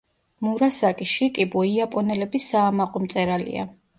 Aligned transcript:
მურასაკი 0.45 1.07
შიკიბუ 1.11 1.61
იაპონელების 1.73 2.49
საამაყო 2.53 3.05
მწერალია. 3.07 3.71